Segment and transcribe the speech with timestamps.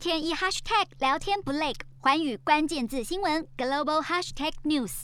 [0.00, 5.02] 天一 hashtag 聊天不累，寰宇关键字新闻 global hashtag news。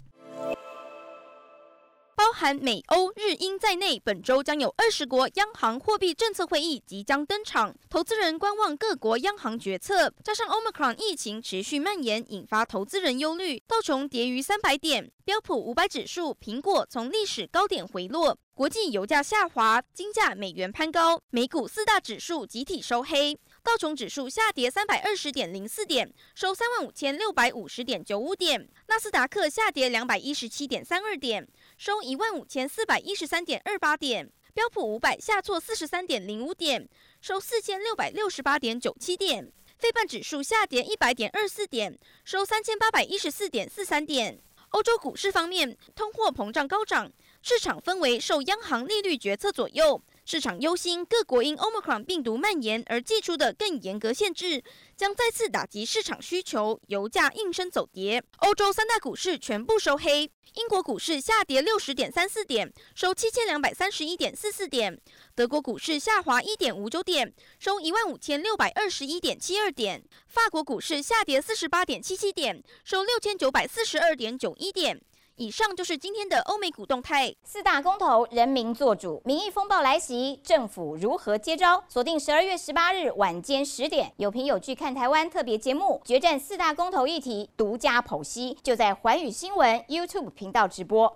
[2.14, 10.10] 包含美、欧、日、英在内，本周将有二十国央行货币政策会议即将登场，投资人观望各国央行决策。
[10.24, 23.38] 加上 Omicron 疫情持续蔓延，引发投资人忧虑，道琼跌逾三百点，标普五百指数、苹果从历史高点回落，国际油价下滑，金价、美元攀高，美股四大指数集体收黑。
[23.62, 28.66] 道琼指数下跌三百二十点零四点，收三万五千六百五十点九五点。
[28.88, 34.32] 纳斯达克下跌两百一十七点三二点，收一万五千四百一十三点二八点。
[34.54, 36.88] 标普五百下挫四十三点零五点，
[37.20, 39.52] 收四千六百六十八点九七点。
[39.76, 44.40] 费半指数下跌一百点二四点，收三千八百一十四点四三点。
[44.70, 47.10] 欧洲股市方面，通货膨胀高涨，
[47.48, 50.02] 市场氛围受央行利率决策左右。
[50.24, 54.64] 市场忧心各国因 Omicron 病毒蔓延而祭出的更严格限制，
[54.96, 58.20] 将再次打击市场需求，油价应声走跌。
[58.38, 64.96] 欧洲三大股市全部收黑，英国股市下跌六十点三四点，收七千两百三十一点四四点；
[65.36, 75.00] 德国股市下滑一点五九点，收一万五千六百二十一点七二点；法国股市下跌四十八点七七点，收六千九百四十二点九一点。
[75.38, 77.34] 以上就是今天的欧美股动态。
[77.44, 81.84] 四大公投，人民做主，民意风暴来袭，政府如何接招？
[81.90, 91.14] 锁定十二月十八日晚间十点，有凭有据看台湾特别节目，决战四大公投议题，独家剖析，就在寰宇新闻 YouTube 频道直播。